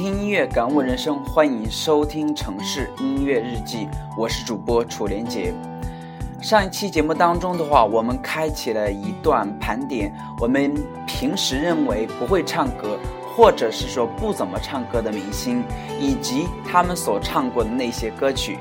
[0.00, 3.86] 听音乐，感悟人生，欢迎收听《城市音乐日记》，
[4.16, 5.52] 我是主播楚连杰。
[6.40, 10.72] 上一期节目当中的话，我们开启了一段盘点我们
[11.06, 12.98] 平时认为不会唱歌，
[13.36, 15.62] 或者是说不怎么唱歌的明星，
[16.00, 18.58] 以及他们所唱过的那些歌曲。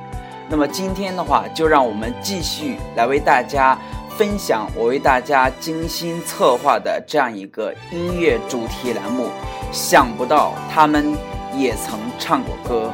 [0.50, 3.80] 那么今天的话，就让我们继续来为大家
[4.20, 9.30] 分享我为大家精心策划的这样一个音乐主题栏目。
[9.72, 11.16] 想不到他们
[11.58, 12.94] 也曾唱过歌。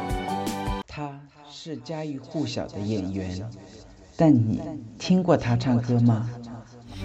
[0.88, 1.20] 他
[1.52, 3.42] 是家喻户晓的演员，
[4.16, 4.62] 但你
[5.00, 6.30] 听过他唱歌吗？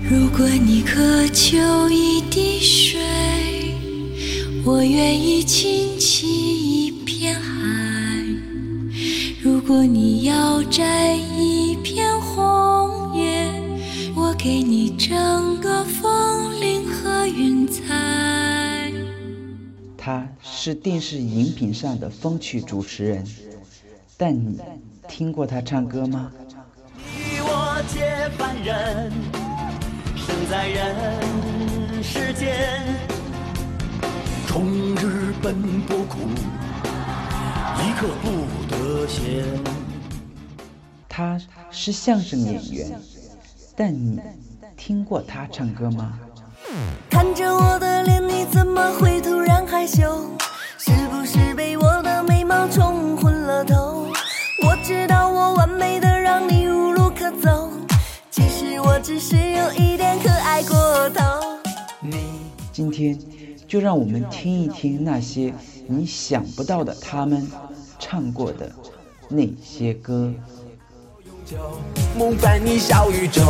[0.02, 3.00] 如果你渴求一滴水，
[4.66, 7.42] 我愿意倾起一片海；
[9.42, 12.19] 如果你要摘一片
[14.42, 18.91] 给你整个风铃和云彩。
[19.98, 23.22] 他是电视荧屏上的风趣主持人，
[24.16, 24.58] 但你
[25.06, 26.33] 听过他唱歌吗？
[26.96, 29.12] 你我皆凡人，
[30.16, 32.96] 生在人世间，
[34.46, 34.64] 终
[34.96, 36.17] 日奔波苦，
[37.77, 39.45] 一刻不得闲。
[41.07, 41.39] 他
[41.70, 42.98] 是相声演员，
[43.80, 44.20] 但你
[44.77, 46.20] 听过他唱歌吗？
[47.08, 50.02] 看着我的脸，你怎么会突然害羞？
[50.77, 54.07] 是不是被我的美貌冲昏了头？
[54.67, 57.70] 我知道我完美的让你无路可走，
[58.30, 61.24] 其实我只是有一点可爱过头。
[62.70, 63.19] 今天
[63.67, 65.55] 就让我们听一听那些
[65.86, 67.51] 你想不到的他们
[67.98, 68.70] 唱过的
[69.30, 70.30] 那些歌。
[72.16, 73.42] 梦伴你小宇宙，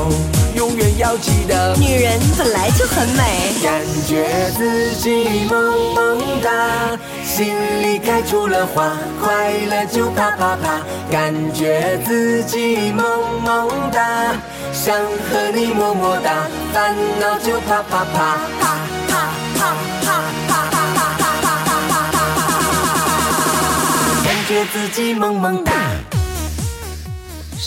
[0.55, 3.53] 永远要记得，女人本来就很美。
[3.62, 10.81] 感觉自己萌萌哒，心里开出了花，快乐就啪啪啪。
[11.10, 13.05] 感觉自己萌
[13.43, 14.34] 萌哒，
[14.72, 18.78] 想和你么么哒，烦恼就啪啪啪啪
[19.09, 20.15] 啪啪啪
[20.49, 20.53] 啪啪
[20.87, 21.00] 啪
[21.43, 21.49] 啪
[21.89, 22.19] 啪啪。
[24.25, 25.72] 感觉自己萌萌哒。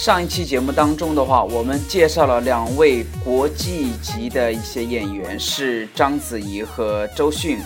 [0.03, 7.57] 上一期节目当中的话，我们介绍了两位国际级的一些演员，是章子怡和周迅。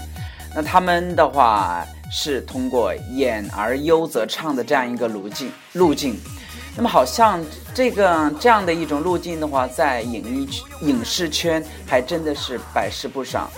[0.55, 6.15] 那他们的话是通过演而优则唱的这样一个路径路径。
[6.75, 7.43] 那么好像
[7.73, 10.47] 这个这样的一种路径的话，在影艺
[10.81, 13.49] 影视圈还真的是百试不爽。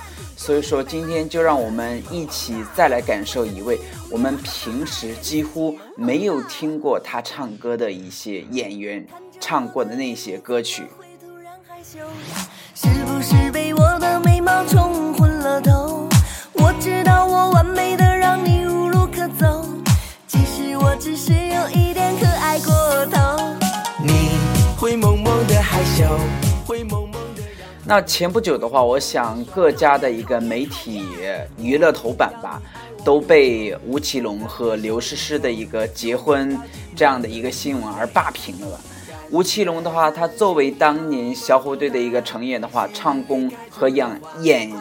[0.42, 3.78] 所以说，今天就让我们一起再来感受一位
[4.10, 9.06] 我们平时几乎没有听过他唱歌的一些演员
[9.42, 10.84] 唱过的那些歌曲。
[11.84, 16.08] 是不是被我的美貌冲昏了头？
[16.54, 19.66] 我知道我完美的让你无路可走，
[20.26, 23.58] 其实我只是有一点可爱过头。
[24.02, 24.40] 你
[24.78, 26.18] 会萌萌的害羞，
[26.66, 27.09] 会萌萌。
[27.90, 31.08] 那前不久的话，我想各家的一个媒体
[31.58, 32.62] 娱乐头版吧，
[33.04, 36.56] 都被吴奇隆和刘诗诗的一个结婚
[36.96, 38.80] 这样的一个新闻而霸屏了。
[39.32, 44.08] 吴奇隆的话，他作为当年小虎队的一个成员的话，唱功和演
[44.42, 44.72] 演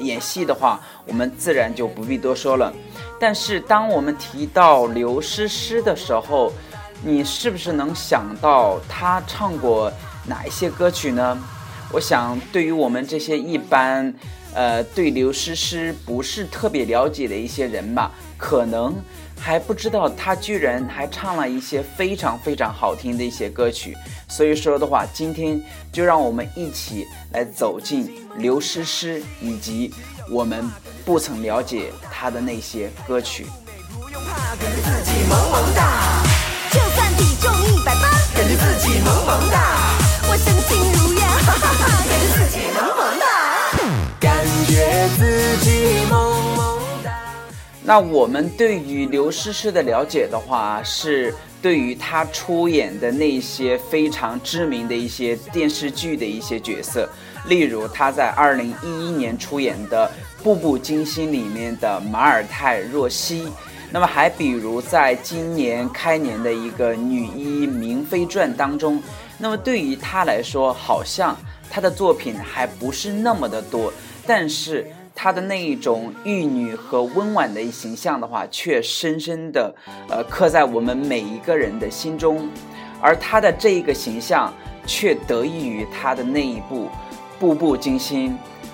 [0.00, 2.72] 演戏的话，我们自然就不必多说了。
[3.20, 6.50] 但是当我们提到刘诗诗的时候，
[7.04, 9.92] 你是不是能想到她唱过
[10.26, 11.38] 哪一些歌曲呢？
[11.92, 14.14] 我想，对于我们这些一般，
[14.54, 18.94] 呃，对刘诗诗不是特别了解的一些人吧，可能
[19.36, 23.96] 还不知道她居然还唱了一些非常非常好听的一些歌曲。
[24.28, 25.60] 所以说的话，今天
[25.92, 29.92] 就让我们一起来走进刘诗诗，以及
[30.30, 30.64] 我们
[31.04, 33.46] 不曾了解她的那些歌曲。
[34.84, 36.22] 自己萌萌哒，
[36.70, 39.98] 就算体重一百八，感觉自己萌萌哒，
[40.46, 43.26] 我心如愿，哈哈哈，感觉自己萌萌哒，
[44.20, 44.28] 感
[44.66, 45.20] 觉自
[45.64, 45.68] 己
[46.10, 46.58] 萌萌
[47.04, 47.10] 哒。
[47.82, 57.08] 那我们对于刘诗诗的了解的话，是对于她出演的那些非常知名的一些电视剧的一些角色，
[57.46, 60.10] 例如她在二零一一年出演的
[60.42, 63.48] 《步步惊心》里面的马尔泰若曦。
[63.92, 69.02] 那么还比如在今年开年的一个《女医明妃传》当中，
[69.40, 71.36] 那么对于她来说，好像
[71.70, 73.92] 她的作品还不是那么的多，
[74.26, 79.74] 但是她的那一种玉女和温婉的形象的话，却深深的
[80.08, 82.48] 呃刻在我们每一个人的心中，
[83.00, 84.52] 而她的这一个形象
[84.86, 86.84] 却得益于她的那一部
[87.38, 88.30] 《步步惊心》。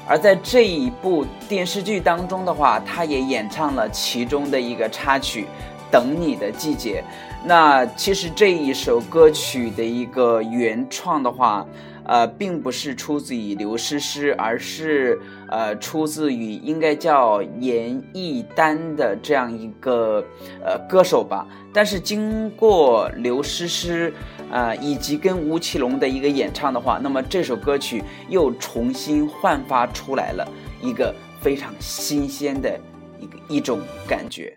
[0.09, 5.43] 而在这一部电视剧当中的话，他也演唱了其中的一个插曲
[5.91, 7.03] 《等你的季节》。
[7.47, 11.65] 那其实这一首歌曲的一个原创的话，
[12.05, 15.17] 呃，并不是出自于刘诗诗，而是
[15.49, 20.25] 呃出自于应该叫严艺丹的这样一个
[20.65, 21.47] 呃歌手吧。
[21.73, 24.13] 但是经过刘诗诗。
[24.49, 30.47] 啊，以及跟吴奇隆的一个演唱的话，那么这首歌曲又重新焕发出来了
[30.81, 32.79] 一个非常新鲜的
[33.19, 34.57] 一个一种感觉。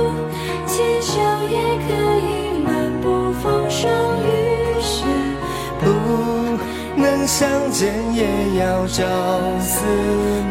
[7.33, 9.03] 相见也要朝
[9.61, 9.85] 思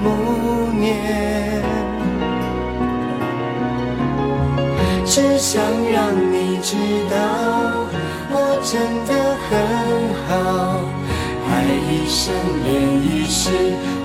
[0.03, 1.63] 暮念。
[5.05, 5.63] 只想
[5.93, 6.77] 让你知
[7.11, 7.17] 道
[8.33, 8.35] 我。
[8.63, 9.13] 真的
[9.47, 9.51] 很
[10.27, 10.31] 好，
[11.49, 11.53] 爱
[11.89, 12.33] 一生
[12.65, 12.69] 恋
[13.03, 13.51] 一世，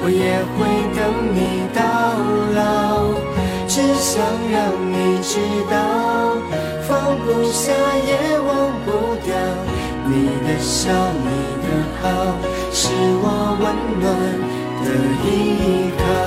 [0.02, 0.58] 我也会
[0.96, 1.00] 等
[1.36, 1.40] 你
[1.76, 1.80] 到
[2.56, 2.60] 老。
[3.68, 4.14] 只想
[4.52, 4.56] 让
[4.92, 5.40] 你知
[5.70, 5.74] 道，
[6.88, 7.72] 放不下
[8.08, 9.36] 也忘不掉，
[10.08, 10.92] 你的笑，
[11.24, 11.28] 你
[11.62, 11.68] 的
[12.02, 12.04] 好，
[12.96, 13.66] 是我温
[14.00, 14.06] 暖
[14.86, 14.88] 的
[15.26, 16.25] 依靠。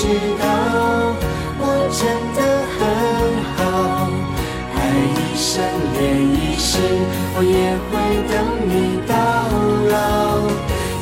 [0.00, 0.06] 知
[0.38, 0.44] 道
[1.60, 2.00] 我真
[2.32, 2.40] 的
[2.72, 2.80] 很
[3.52, 3.58] 好
[4.74, 5.60] 爱一生
[5.92, 6.78] 恋一世
[7.36, 7.92] 我也会
[8.32, 8.32] 等
[8.64, 9.12] 你到
[9.92, 10.48] 老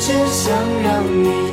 [0.01, 0.51] 只想
[0.83, 1.48] 让你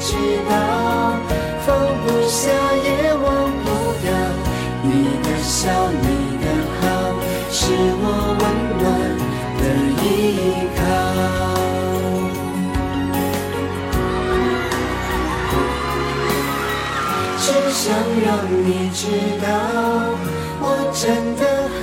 [19.05, 19.45] 知道，
[20.61, 21.03] 我真
[21.37, 21.45] 的
[21.77, 21.79] 很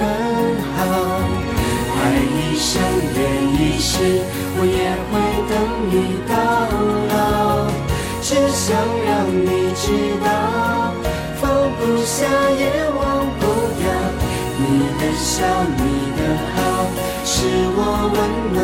[0.75, 0.79] 好。
[2.03, 2.83] 爱一生
[3.15, 3.17] 恋
[3.55, 3.95] 一世，
[4.59, 5.13] 我也会
[5.47, 5.55] 等
[5.87, 5.95] 你
[6.27, 6.35] 到
[7.15, 7.15] 老。
[8.21, 8.75] 只想
[9.07, 9.87] 让你知
[10.19, 10.27] 道，
[11.41, 11.43] 放
[11.79, 12.27] 不下
[12.59, 12.61] 也
[12.91, 13.01] 忘
[13.39, 13.43] 不
[13.79, 13.87] 掉。
[14.59, 14.61] 你
[14.99, 15.47] 的笑，
[15.79, 15.81] 你
[16.19, 16.21] 的
[16.57, 16.59] 好，
[17.25, 17.31] 是
[17.77, 17.79] 我
[18.15, 18.17] 温
[18.53, 18.59] 暖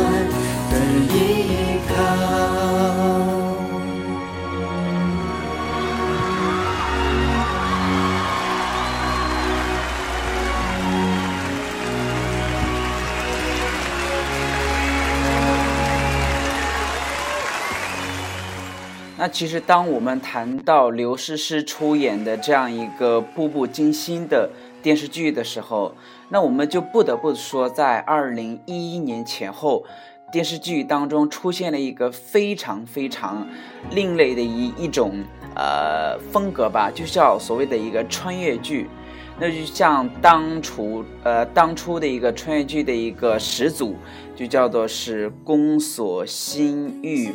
[19.19, 24.49] 那其实当我们谈到刘诗诗出演的这样一个《步步惊心》的
[24.81, 25.93] 电视剧的时候，
[26.29, 29.83] 那我们就不得不说，在二零一一年前后，
[30.31, 33.45] 电视剧当中出现了一个非常非常
[33.91, 35.11] 另类的一一种
[35.53, 38.89] 呃风格吧，就叫所谓的一个穿越剧。
[39.37, 43.97] 那就像当初呃当初的一个穿越剧的一个始祖，
[44.33, 47.27] 就叫做是《宫锁心玉》。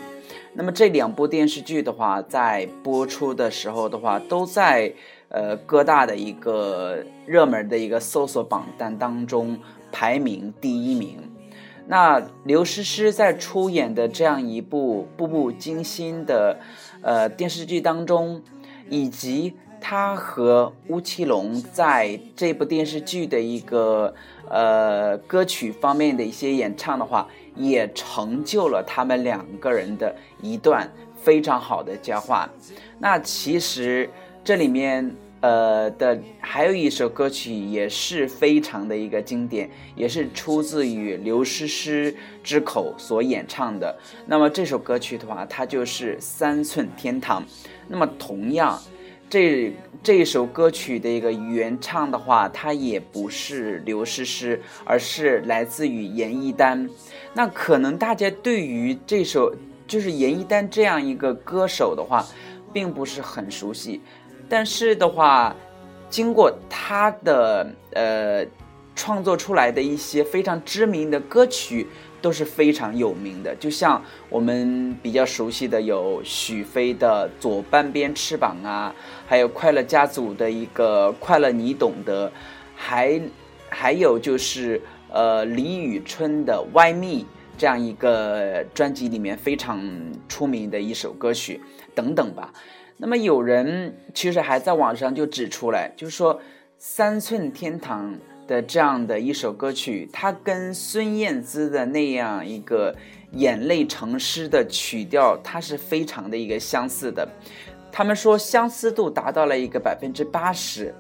[0.57, 4.95] 那么这两部电视剧的话，在播出的时候的话，都在
[5.29, 9.59] 呃各大的一个热门的一个搜索榜单当中
[9.91, 11.19] 排名第一名。
[11.87, 16.59] 那刘诗诗在出演的这样一部《步步惊心》的
[17.03, 18.41] 呃电视剧当中，
[18.89, 19.55] 以及
[19.87, 24.15] 他和吴奇隆在这部电视剧的一个
[24.49, 27.29] 呃歌曲方面的一些演唱的话。
[27.57, 30.13] 也成就了他们两个人的
[30.43, 32.51] 一段非常好的佳话。
[32.99, 34.11] 那其实
[34.43, 35.09] 这里面
[35.41, 42.13] 呃的还有一首歌曲也是非常的一个经典，也是出自于刘诗诗
[42.43, 43.97] 之口所演唱的。
[44.27, 47.41] 那么这首歌曲的话，它就是《三寸天堂》。
[47.87, 48.77] 那么同样。
[49.29, 56.89] 这这首歌曲的一个原唱的话，它也不是刘诗诗，而是来自于严艺丹。
[57.33, 59.53] 那可能大家对于这首
[59.87, 62.25] 就是严艺丹这样一个歌手的话，
[62.73, 64.01] 并不是很熟悉。
[64.49, 65.57] 但是的话，
[66.09, 68.47] 经过他的呃
[68.95, 71.87] 创作出来的一些非常知名的歌曲。
[72.25, 78.95] 都是非常有名的，就像我们比较熟悉的有许飞的《左半边翅膀》啊，
[79.27, 82.27] 还有快乐家族的一个《快乐你懂得》，
[82.75, 83.21] 还
[83.69, 87.23] 还有就是呃李宇春的《Why Me》
[87.59, 89.87] 这样一个专辑里面非常
[90.27, 91.61] 出名的一首歌曲
[91.95, 92.55] 等等吧。
[92.97, 96.37] 那么有人其实还在网上就指出来，就是说
[96.79, 98.15] 《三寸天堂》。
[98.47, 102.95] 的这样的一首歌曲，它跟孙燕姿的那样一个
[103.33, 107.27] 眼泪成诗的曲调，它是非常的一个相似的。
[107.91, 110.95] 他们说相似度达到了一个百分之八十，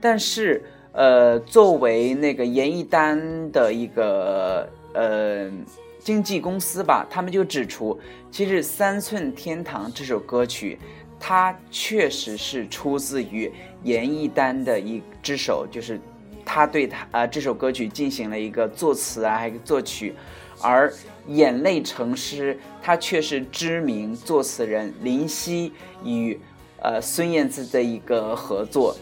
[0.00, 5.50] 但是呃，作为那个严艺丹的一个呃
[5.98, 7.98] 经纪公司吧，他们就指出，
[8.30, 10.78] 其实《三寸天堂》这首歌曲，
[11.20, 16.00] 它确实是出自于严艺丹的一之手，就是。
[16.46, 20.14] 他对他啊这首歌曲进行了一个作词啊，还有作曲，
[20.62, 20.88] 而
[21.26, 25.72] 《眼泪成诗》它却是知名作词人林夕
[26.04, 26.38] 与
[26.80, 28.96] 呃孙燕姿的一个合作。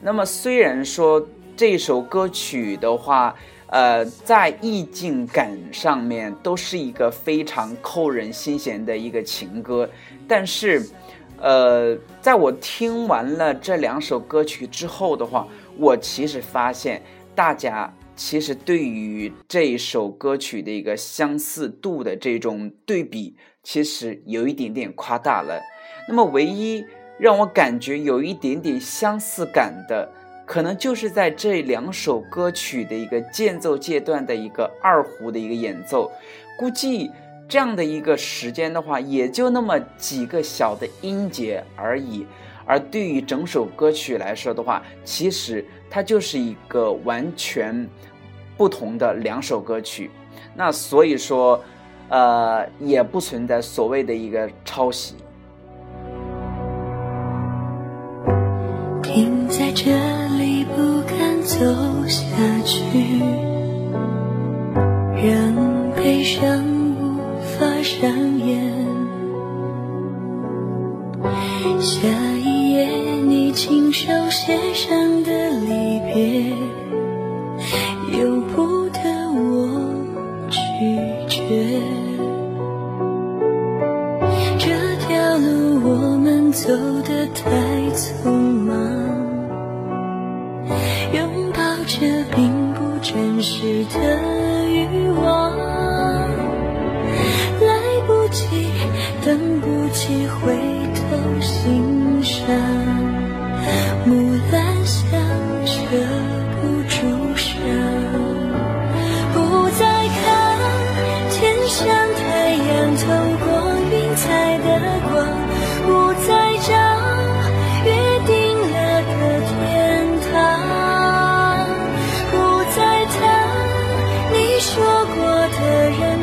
[0.00, 1.24] 那么虽然说
[1.54, 3.36] 这首歌曲的话，
[3.66, 9.88] 呃，在意境感上面都是一个非常扣人心弦的一个情歌，
[10.26, 10.82] 但是，
[11.38, 15.46] 呃，在我听完了这两首歌曲之后的话。
[15.78, 17.02] 我其实发现，
[17.34, 25.60] 大家其实对于这首歌曲的一个相似度的这种对比，其实有一点点夸大了。
[26.08, 26.84] 那么，唯一
[27.18, 30.10] 让我感觉有一点点相似感的，
[30.46, 36.10] 可能就是在这两首歌曲的一个间奏阶段的一个二胡的一个演奏。
[36.58, 37.10] 估计
[37.48, 42.26] 这样的一个时间的话，也就那么几个小的音节而已。
[42.66, 47.88] 而对于整首歌曲来说的话，其实它就是一个完全
[48.56, 50.10] 不同的两首歌曲。
[50.54, 51.62] 那所以说，
[52.08, 55.14] 呃，也不存在所谓的一个抄袭。
[59.02, 59.92] 停在这
[60.36, 61.56] 里，不敢走
[62.06, 62.24] 下
[62.64, 62.82] 去，
[65.14, 66.64] 让悲伤
[66.96, 67.18] 无
[67.58, 68.74] 法上演。
[71.80, 72.35] 下。
[73.56, 76.52] 亲手写上的离别，
[78.20, 79.00] 由不得
[79.32, 79.80] 我
[80.50, 80.58] 拒
[81.26, 81.80] 绝。
[84.58, 84.68] 这
[85.06, 86.68] 条路我们走
[87.02, 87.50] 得太
[87.96, 88.76] 匆忙，
[91.14, 91.96] 拥抱着
[92.36, 93.98] 并不真实的
[94.68, 95.56] 欲望，
[97.62, 97.72] 来
[98.06, 98.44] 不及，
[99.24, 100.52] 等不及回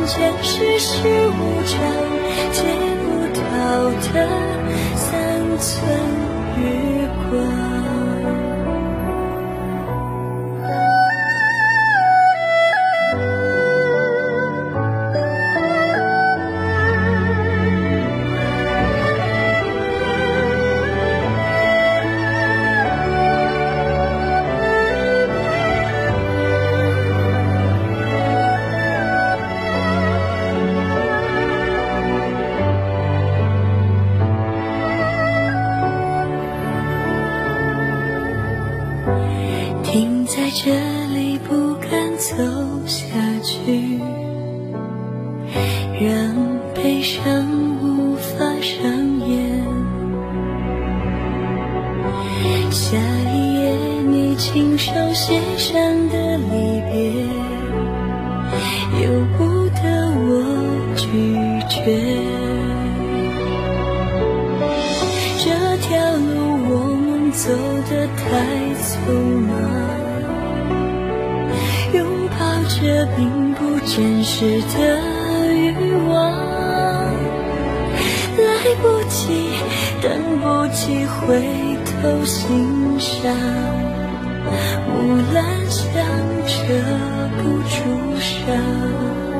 [0.06, 1.80] 间世事无常，
[2.52, 2.62] 借
[3.04, 3.04] 不
[3.36, 3.44] 到。
[4.14, 4.28] 的
[4.96, 5.72] 三寸
[6.58, 6.62] 日
[7.30, 7.93] 光。
[41.08, 42.36] 泪不敢走
[42.86, 43.04] 下
[43.42, 44.00] 去
[46.00, 46.36] 让
[46.74, 47.24] 悲伤
[47.82, 48.90] 无法上
[49.28, 49.64] 演
[52.72, 53.76] 下一页
[54.10, 55.80] 你亲手写上
[56.10, 57.12] 的离别
[59.04, 61.06] 由不得我拒
[61.70, 62.23] 绝
[72.84, 75.00] 这并不真实的
[75.54, 76.34] 欲望
[78.38, 79.54] 来不及
[80.02, 80.12] 等
[80.42, 81.42] 不及回
[81.86, 83.34] 头欣赏
[84.90, 85.94] 木兰香
[86.46, 86.60] 遮
[87.42, 89.33] 不住伤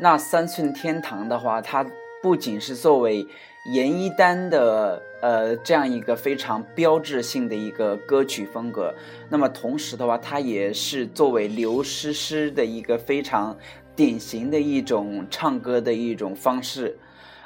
[0.00, 1.86] 那三寸天堂的话，它
[2.22, 3.26] 不仅是作为
[3.66, 8.94] 严一丹的呃这样一个非常标志性的一个歌曲风格，
[9.28, 13.56] 那么同时的话，它也是作为刘诗诗的一个非常
[13.94, 16.98] 典型的一种唱歌的一种方式，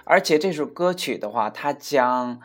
[0.04, 2.40] 而且这首歌曲的话，它将。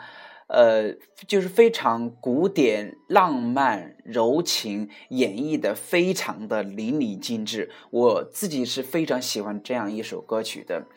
[0.50, 0.96] 呃，
[1.28, 7.70] 就是非常古典、浪漫、柔情演绎的，非常的淋漓尽致。
[7.92, 10.88] 我自己是非常喜欢这样一首歌曲的，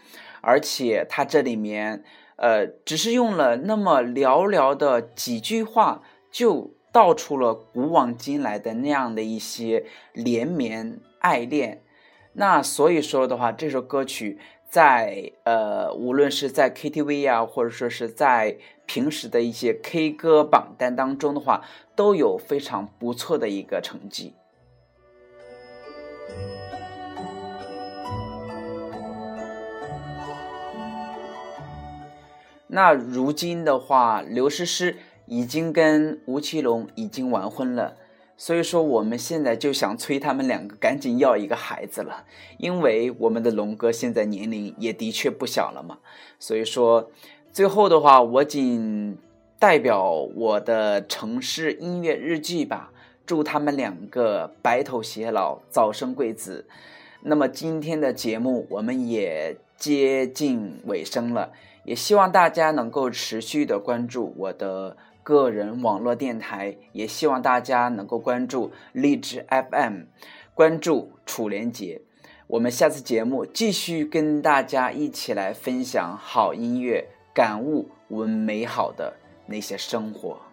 [0.41, 2.03] 而且它这里面，
[2.37, 9.85] 呃，只是用了那么寥寥的几句话，就道出了古往今来的那样的一些
[10.15, 11.83] 连绵爱恋。
[12.33, 14.39] 那所以说的话，这首歌曲。
[14.73, 18.57] 在呃，无论是在 KTV 啊，或者说是在
[18.87, 21.63] 平时的一些 K 歌榜单当中的话，
[21.95, 24.33] 都有非常不错的一个成绩。
[32.69, 37.99] 那如今的话，刘诗诗已经跟吴奇隆已经完婚了。
[38.45, 42.25] 所以说，我们现在就想催他们两个赶紧要一个孩子了，
[42.59, 45.99] 因为我们的龙哥现在年龄也的确不小了嘛。
[46.41, 47.09] 所以说，
[47.53, 49.17] 最后的话，我仅
[49.61, 52.91] 代表我的城市音乐日记吧，
[53.25, 56.67] 祝他们两个白头偕老，早生贵子。
[57.21, 61.53] 那么今天的节目我们也接近尾声了，
[61.85, 64.97] 也希望大家能够持续的关注我的。
[65.23, 70.03] 个人网络电台，也希望大家能够关注荔枝 FM，
[70.55, 72.03] 关注楚连杰。
[72.49, 79.15] 我们下次节目继续跟大家一起来分享好音乐，感悟我们美好的
[79.47, 80.52] 那些生活。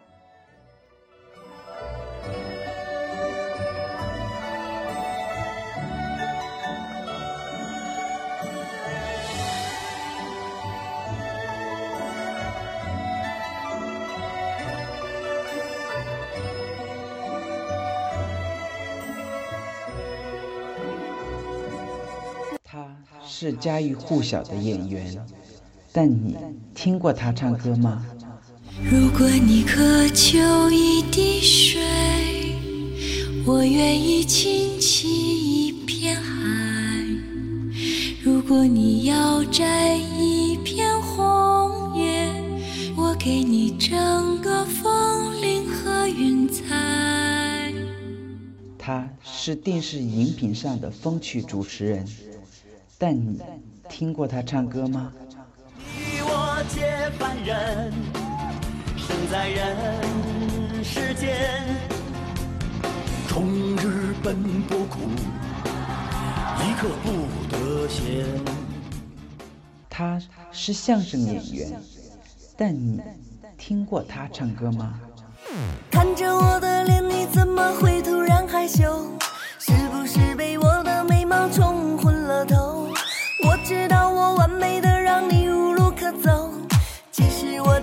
[23.42, 25.16] 是家喻户晓的演员，
[25.94, 26.36] 但你
[26.76, 28.06] 听过他唱歌吗？
[28.84, 30.38] 如果你渴求
[30.70, 31.80] 一滴水，
[33.46, 36.36] 我愿意倾起一片海；
[38.22, 42.30] 如果你要摘一片红叶，
[42.98, 47.74] 我给你整个风铃和云彩。
[48.78, 52.06] 他是电视荧屏上的风趣主持人，
[53.02, 53.42] 但你
[53.88, 55.14] 听过他唱歌吗？
[55.78, 57.94] 你我皆凡人，
[58.98, 61.64] 生在人世间，
[63.26, 65.00] 终日奔波苦，
[66.60, 68.26] 一刻不得闲。
[69.90, 71.72] 他是相声演员，
[72.58, 73.00] 但你
[73.58, 75.00] 听过他唱歌吗？
[75.90, 79.10] 看着我的脸，你怎么会突然害羞？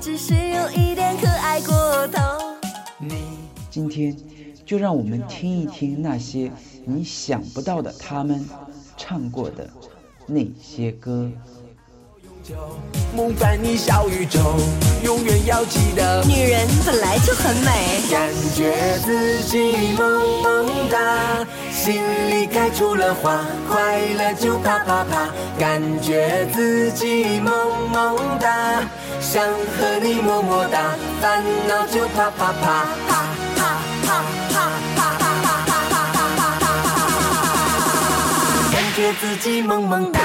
[0.06, 2.22] 只是有一点可爱过头。
[3.68, 4.16] 今天
[4.64, 6.48] 就让我们听一听那些
[6.84, 8.48] 你想不到的他们
[8.96, 9.68] 唱过的
[10.24, 11.28] 那些歌。
[13.14, 14.38] 梦伴你小宇宙，
[15.02, 16.22] 永远要记得。
[16.24, 20.98] 女人本来就很美，感觉自己萌萌哒，
[21.72, 25.28] 心里开出了花，快乐就啪啪啪。
[25.58, 27.52] 感觉自己萌
[27.90, 28.80] 萌哒，
[29.20, 33.62] 想和你么么哒，烦恼就啪啪啪啪啪
[34.04, 34.62] 啪啪
[34.94, 36.86] 啪啪啪啪啪啪啪。
[38.70, 40.20] 感觉自己萌萌哒。